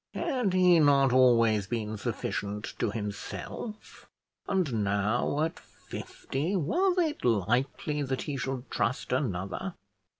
Had 0.15 0.53
he 0.53 0.79
not 0.79 1.13
always 1.13 1.67
been 1.67 1.95
sufficient 1.95 2.73
to 2.79 2.89
himself, 2.89 4.09
and 4.47 4.83
now, 4.83 5.41
at 5.41 5.59
fifty, 5.59 6.55
was 6.55 6.97
it 6.97 7.23
likely 7.23 8.01
that 8.01 8.23
he 8.23 8.35
should 8.35 8.71
trust 8.71 9.13
another? 9.13 9.75